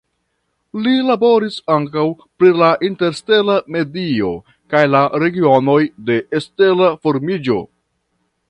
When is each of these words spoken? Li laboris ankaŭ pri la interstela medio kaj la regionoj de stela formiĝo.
Li 0.85 0.93
laboris 1.09 1.57
ankaŭ 1.73 2.05
pri 2.43 2.49
la 2.61 2.71
interstela 2.89 3.59
medio 3.75 4.33
kaj 4.75 4.83
la 4.97 5.05
regionoj 5.25 5.79
de 6.09 6.21
stela 6.47 6.91
formiĝo. 7.07 7.61